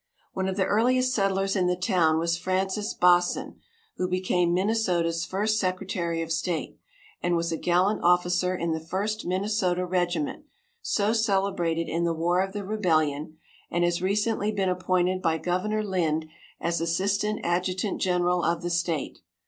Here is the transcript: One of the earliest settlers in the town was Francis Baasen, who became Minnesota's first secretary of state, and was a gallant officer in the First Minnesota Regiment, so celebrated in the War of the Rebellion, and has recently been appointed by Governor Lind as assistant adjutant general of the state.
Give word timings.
One 0.33 0.47
of 0.47 0.55
the 0.57 0.65
earliest 0.65 1.13
settlers 1.13 1.55
in 1.55 1.67
the 1.67 1.75
town 1.75 2.17
was 2.17 2.35
Francis 2.35 2.95
Baasen, 2.95 3.57
who 3.97 4.07
became 4.09 4.51
Minnesota's 4.51 5.25
first 5.25 5.59
secretary 5.59 6.23
of 6.23 6.31
state, 6.31 6.79
and 7.21 7.35
was 7.35 7.51
a 7.51 7.55
gallant 7.55 7.99
officer 8.03 8.55
in 8.55 8.71
the 8.71 8.79
First 8.79 9.27
Minnesota 9.27 9.85
Regiment, 9.85 10.45
so 10.81 11.13
celebrated 11.13 11.87
in 11.87 12.03
the 12.03 12.15
War 12.15 12.41
of 12.41 12.51
the 12.53 12.63
Rebellion, 12.63 13.37
and 13.69 13.83
has 13.83 14.01
recently 14.01 14.51
been 14.51 14.69
appointed 14.69 15.21
by 15.21 15.37
Governor 15.37 15.83
Lind 15.83 16.25
as 16.59 16.81
assistant 16.81 17.39
adjutant 17.43 18.01
general 18.01 18.43
of 18.43 18.63
the 18.63 18.71
state. 18.71 19.19